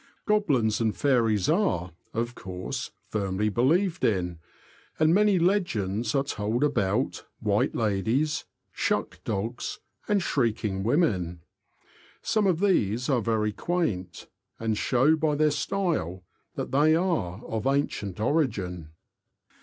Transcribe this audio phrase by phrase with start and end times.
[0.25, 4.39] Goblins and fairies are, of course, firmly believed in,
[4.97, 11.41] and many legends are told about "White Ladies,'* ''Shuck Dogs," and ''Shrieking Women."
[12.23, 14.27] Some of these are very quaint,
[14.59, 16.23] and show by their style
[16.55, 18.93] that they are of ancient origin.